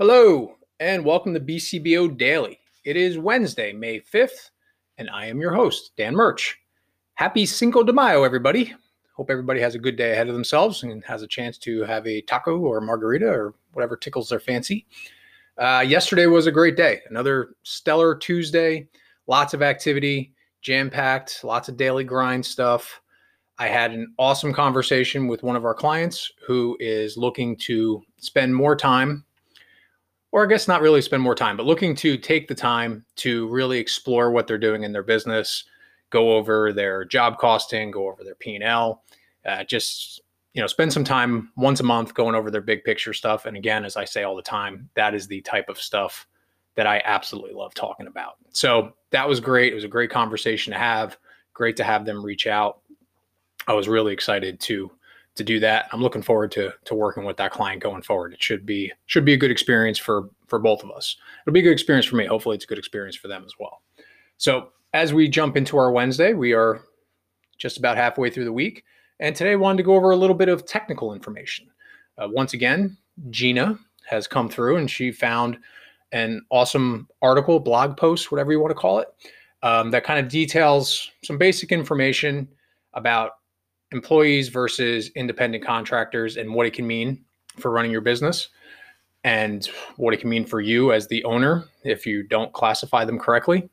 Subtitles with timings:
[0.00, 2.58] Hello, and welcome to BCBO Daily.
[2.86, 4.48] It is Wednesday, May 5th,
[4.96, 6.56] and I am your host, Dan Murch.
[7.16, 8.74] Happy Cinco de Mayo, everybody.
[9.14, 12.06] Hope everybody has a good day ahead of themselves and has a chance to have
[12.06, 14.86] a taco or margarita or whatever tickles their fancy.
[15.58, 17.02] Uh, yesterday was a great day.
[17.10, 18.88] Another stellar Tuesday,
[19.26, 20.32] lots of activity,
[20.62, 23.02] jam packed, lots of daily grind stuff.
[23.58, 28.54] I had an awesome conversation with one of our clients who is looking to spend
[28.54, 29.26] more time
[30.32, 33.48] or I guess not really spend more time, but looking to take the time to
[33.48, 35.64] really explore what they're doing in their business,
[36.10, 39.02] go over their job costing, go over their P and L,
[39.46, 40.22] uh, just
[40.52, 43.46] you know, spend some time once a month going over their big picture stuff.
[43.46, 46.26] And again, as I say all the time, that is the type of stuff
[46.74, 48.34] that I absolutely love talking about.
[48.50, 49.72] So that was great.
[49.72, 51.18] It was a great conversation to have.
[51.52, 52.80] Great to have them reach out.
[53.68, 54.90] I was really excited to
[55.36, 55.86] to do that.
[55.92, 58.32] I'm looking forward to to working with that client going forward.
[58.32, 61.16] It should be should be a good experience for for both of us.
[61.46, 62.26] It'll be a good experience for me.
[62.26, 63.82] Hopefully, it's a good experience for them as well.
[64.36, 66.82] So as we jump into our Wednesday, we are
[67.58, 68.84] just about halfway through the week,
[69.20, 71.68] and today I wanted to go over a little bit of technical information.
[72.18, 72.96] Uh, once again,
[73.30, 75.58] Gina has come through and she found
[76.12, 79.08] an awesome article, blog post, whatever you want to call it,
[79.62, 82.48] um, that kind of details some basic information
[82.94, 83.32] about
[83.92, 87.24] employees versus independent contractors and what it can mean
[87.58, 88.48] for running your business
[89.24, 93.18] and what it can mean for you as the owner if you don't classify them
[93.18, 93.68] correctly.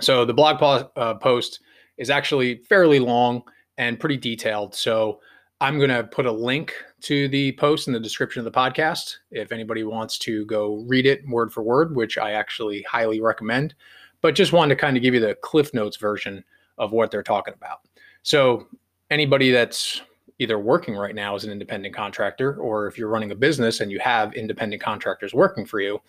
[0.00, 1.60] So the blog uh, post
[1.96, 3.42] is actually fairly long
[3.76, 4.74] and pretty detailed.
[4.74, 5.20] So
[5.60, 9.16] I'm going to put a link to the post in the description of the podcast
[9.30, 13.74] if anybody wants to go read it word for word, which I actually highly recommend.
[14.20, 16.44] But just wanted to kind of give you the Cliff Notes version
[16.76, 17.78] of what they're talking about.
[18.22, 18.68] So
[19.10, 20.02] anybody that's
[20.38, 23.90] either working right now as an independent contractor or if you're running a business and
[23.90, 26.00] you have independent contractors working for you,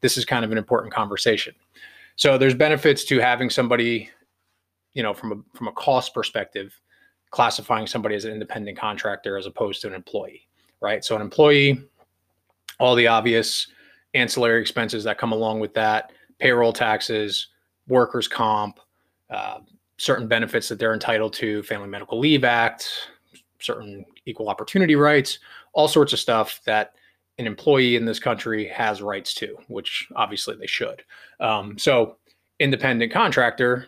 [0.00, 1.54] this is kind of an important conversation.
[2.16, 4.10] So there's benefits to having somebody,
[4.92, 6.78] you know, from a from a cost perspective,
[7.30, 10.46] classifying somebody as an independent contractor as opposed to an employee,
[10.80, 11.04] right?
[11.04, 11.80] So an employee,
[12.80, 13.68] all the obvious
[14.14, 17.48] ancillary expenses that come along with that, payroll taxes,
[17.86, 18.80] workers' comp,
[19.30, 19.60] uh,
[19.98, 23.10] certain benefits that they're entitled to, Family Medical Leave Act,
[23.58, 25.40] certain equal opportunity rights,
[25.72, 26.94] all sorts of stuff that
[27.38, 31.02] an employee in this country has rights to, which obviously they should.
[31.40, 32.16] Um, so,
[32.58, 33.86] independent contractor,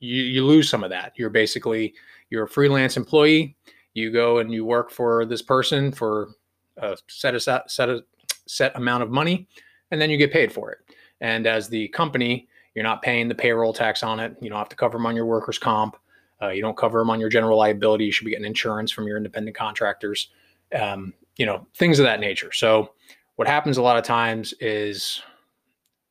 [0.00, 1.12] you, you lose some of that.
[1.16, 1.94] You're basically
[2.30, 3.56] you're a freelance employee.
[3.94, 6.30] You go and you work for this person for
[6.78, 8.04] a set a set a
[8.46, 9.46] set amount of money,
[9.90, 10.78] and then you get paid for it.
[11.20, 14.36] And as the company, you're not paying the payroll tax on it.
[14.40, 15.96] You don't have to cover them on your workers' comp.
[16.42, 18.04] Uh, you don't cover them on your general liability.
[18.04, 20.28] You should be getting insurance from your independent contractors.
[20.74, 22.52] Um, you know, things of that nature.
[22.52, 22.92] So,
[23.36, 25.20] what happens a lot of times is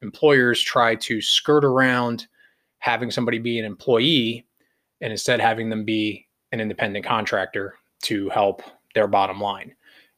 [0.01, 2.27] employers try to skirt around
[2.79, 4.45] having somebody be an employee
[4.99, 8.61] and instead having them be an independent contractor to help
[8.93, 9.73] their bottom line.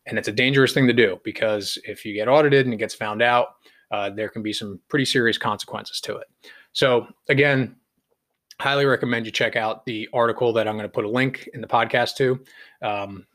[0.08, 2.94] And it's a dangerous thing to do because if you get audited and it gets
[2.94, 3.56] found out,
[3.92, 6.28] uh, there can be some pretty serious consequences to it.
[6.74, 7.76] So, again,
[8.60, 11.62] highly recommend you check out the article that I'm going to put a link in
[11.62, 12.40] the podcast to.
[12.82, 13.26] Um,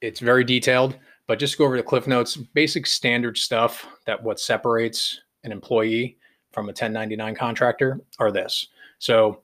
[0.00, 4.38] it's very detailed, but just go over the cliff notes, basic standard stuff that what
[4.38, 6.18] separates an employee
[6.52, 8.68] from a 1099 contractor are this.
[8.98, 9.42] So,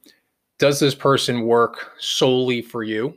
[0.59, 3.15] does this person work solely for you?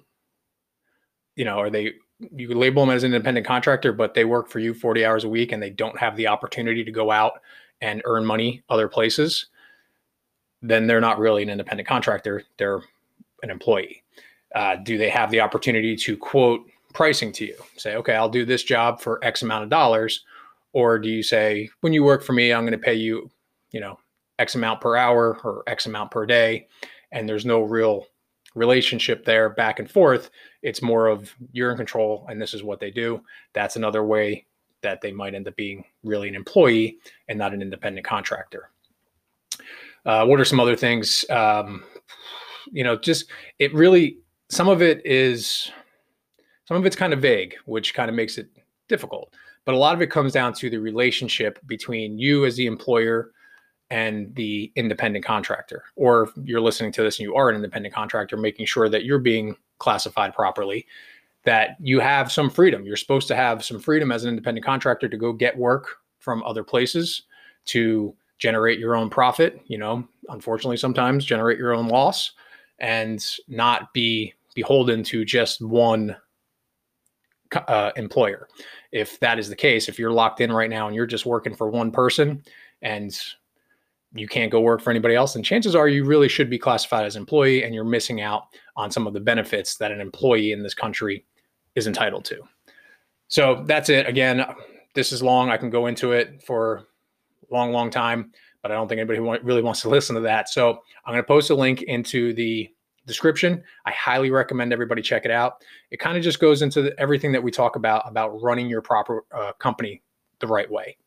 [1.35, 4.49] You know, are they you could label them as an independent contractor, but they work
[4.49, 7.41] for you 40 hours a week and they don't have the opportunity to go out
[7.81, 9.47] and earn money other places,
[10.61, 12.43] then they're not really an independent contractor.
[12.57, 12.81] They're
[13.43, 14.03] an employee.
[14.53, 17.55] Uh, do they have the opportunity to quote pricing to you?
[17.77, 20.23] Say, okay, I'll do this job for X amount of dollars.
[20.71, 23.29] Or do you say, when you work for me, I'm going to pay you,
[23.71, 23.99] you know,
[24.39, 26.67] X amount per hour or X amount per day.
[27.11, 28.07] And there's no real
[28.55, 30.31] relationship there back and forth.
[30.63, 33.21] It's more of you're in control and this is what they do.
[33.53, 34.45] That's another way
[34.81, 36.97] that they might end up being really an employee
[37.27, 38.69] and not an independent contractor.
[40.05, 41.25] Uh, what are some other things?
[41.29, 41.83] Um,
[42.71, 43.29] you know, just
[43.59, 44.19] it really,
[44.49, 45.71] some of it is,
[46.65, 48.47] some of it's kind of vague, which kind of makes it
[48.87, 49.33] difficult.
[49.65, 53.31] But a lot of it comes down to the relationship between you as the employer
[53.89, 58.37] and the independent contractor, or you're listening to this and you are an independent contractor,
[58.37, 60.85] making sure that you're being classified properly,
[61.43, 62.85] that you have some freedom.
[62.85, 66.41] You're supposed to have some freedom as an independent contractor to go get work from
[66.43, 67.23] other places
[67.65, 72.31] to generate your own profit, you know, unfortunately, sometimes generate your own loss
[72.79, 76.15] and not be beholden to just one
[77.67, 78.47] uh, employer.
[78.91, 81.55] If that is the case, if you're locked in right now and you're just working
[81.55, 82.43] for one person
[82.81, 83.17] and
[84.15, 87.05] you can't go work for anybody else, and chances are you really should be classified
[87.05, 88.43] as employee and you're missing out
[88.75, 91.25] on some of the benefits that an employee in this country
[91.75, 92.41] is entitled to.
[93.27, 94.07] So that's it.
[94.07, 94.45] Again,
[94.93, 95.49] this is long.
[95.49, 96.85] I can go into it for
[97.49, 98.31] a long, long time,
[98.61, 100.49] but I don't think anybody really wants to listen to that.
[100.49, 102.69] So I'm going to post a link into the
[103.05, 103.63] description.
[103.85, 105.63] I highly recommend everybody check it out.
[105.91, 108.81] It kind of just goes into the, everything that we talk about about running your
[108.81, 110.01] proper uh, company
[110.39, 110.97] the right way.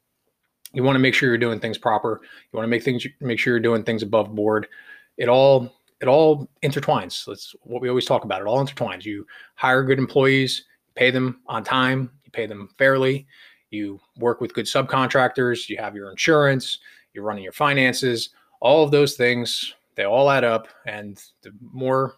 [0.72, 2.20] You want to make sure you're doing things proper.
[2.22, 4.68] You want to make things make sure you're doing things above board.
[5.16, 7.24] It all it all intertwines.
[7.26, 8.40] That's what we always talk about.
[8.40, 9.04] It all intertwines.
[9.04, 13.26] You hire good employees, pay them on time, you pay them fairly,
[13.70, 16.78] you work with good subcontractors, you have your insurance,
[17.12, 18.30] you're running your finances,
[18.60, 20.68] all of those things, they all add up.
[20.86, 22.14] And the more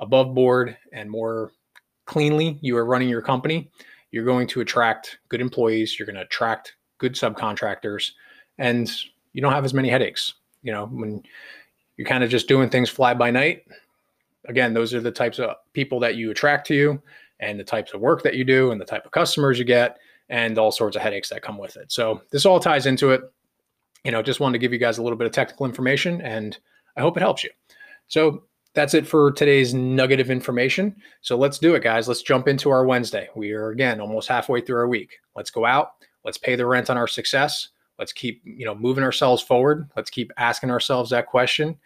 [0.00, 1.52] above board and more
[2.04, 3.70] cleanly you are running your company,
[4.12, 8.12] you're going to attract good employees, you're going to attract good subcontractors,
[8.58, 8.90] and
[9.32, 10.34] you don't have as many headaches.
[10.62, 11.22] You know, when
[11.96, 13.64] you're kind of just doing things fly by night,
[14.48, 17.02] again, those are the types of people that you attract to you
[17.40, 19.98] and the types of work that you do and the type of customers you get
[20.28, 21.92] and all sorts of headaches that come with it.
[21.92, 23.22] So this all ties into it.
[24.04, 26.58] You know, just wanted to give you guys a little bit of technical information and
[26.96, 27.50] I hope it helps you.
[28.08, 28.44] So
[28.74, 30.94] that's it for today's nugget of information.
[31.22, 32.08] So let's do it, guys.
[32.08, 33.28] Let's jump into our Wednesday.
[33.34, 35.18] We are again almost halfway through our week.
[35.34, 35.92] Let's go out.
[36.26, 37.68] Let's pay the rent on our success.
[38.00, 39.88] Let's keep, you know, moving ourselves forward.
[39.96, 41.78] Let's keep asking ourselves that question.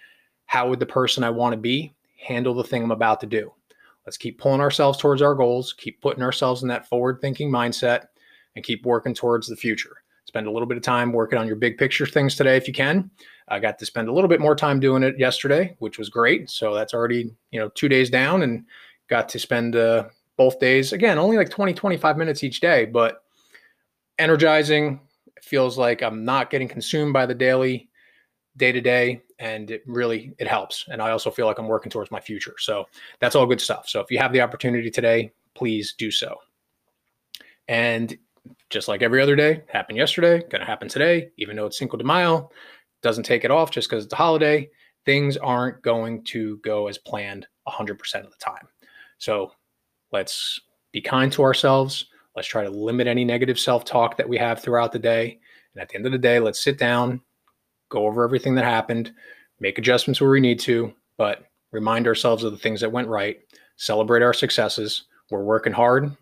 [0.47, 3.53] How would the person I want to be handle the thing I'm about to do?
[4.07, 8.07] Let's keep pulling ourselves towards our goals, keep putting ourselves in that forward thinking mindset,
[8.57, 9.99] and keep working towards the future.
[10.25, 12.73] Spend a little bit of time working on your big picture things today if you
[12.73, 13.11] can.
[13.49, 16.49] I got to spend a little bit more time doing it yesterday, which was great.
[16.49, 18.65] So that's already, you know, two days down and
[19.09, 20.05] got to spend uh,
[20.37, 20.95] both days.
[20.95, 23.25] Again, only like 20, 25 minutes each day, but
[24.21, 25.01] energizing.
[25.37, 27.89] It feels like I'm not getting consumed by the daily
[28.57, 30.85] day to day and it really it helps.
[30.89, 32.55] And i also feel like i'm working towards my future.
[32.59, 32.87] So
[33.21, 33.89] that's all good stuff.
[33.89, 36.37] So if you have the opportunity today please do so.
[37.69, 38.17] And
[38.69, 42.05] just like every other day happened yesterday gonna happen today even though it's cinco de
[42.05, 42.51] mayo
[43.03, 44.69] doesn't take it off just because it's a holiday
[45.07, 48.69] things aren't going to go as planned 100% of the time.
[49.19, 49.53] So
[50.13, 50.61] let's
[50.93, 54.61] be kind to ourselves Let's try to limit any negative self talk that we have
[54.61, 55.39] throughout the day.
[55.75, 57.21] And at the end of the day, let's sit down,
[57.89, 59.13] go over everything that happened,
[59.59, 63.41] make adjustments where we need to, but remind ourselves of the things that went right,
[63.77, 65.05] celebrate our successes.
[65.31, 66.17] We're working hard,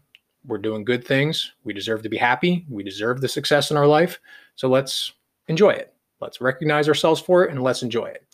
[0.47, 1.53] we're doing good things.
[1.65, 4.19] We deserve to be happy, we deserve the success in our life.
[4.57, 5.13] So let's
[5.49, 5.95] enjoy it.
[6.21, 8.25] Let's recognize ourselves for it and let's enjoy it.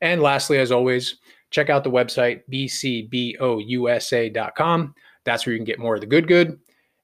[0.00, 1.16] And lastly, as always,
[1.50, 3.34] check out the website bcbousa.com.
[5.24, 6.58] That's where you can get more of the good, good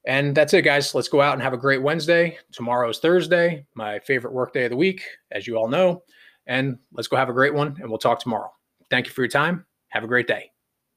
[0.05, 0.93] and that's it, guys.
[0.93, 2.37] Let's go out and have a great Wednesday.
[2.51, 6.03] Tomorrow's Thursday, my favorite work day of the week, as you all know.
[6.47, 8.51] And let's go have a great one, and we'll talk tomorrow.
[8.89, 9.65] Thank you for your time.
[9.89, 10.51] Have a great day.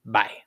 [0.05, 0.46] Bye.